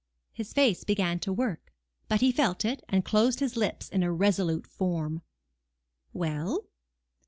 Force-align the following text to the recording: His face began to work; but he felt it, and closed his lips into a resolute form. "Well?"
His 0.33 0.51
face 0.51 0.83
began 0.83 1.19
to 1.19 1.31
work; 1.31 1.71
but 2.07 2.21
he 2.21 2.31
felt 2.31 2.65
it, 2.65 2.83
and 2.89 3.05
closed 3.05 3.39
his 3.39 3.55
lips 3.55 3.87
into 3.87 4.07
a 4.07 4.11
resolute 4.11 4.65
form. 4.65 5.21
"Well?" 6.11 6.65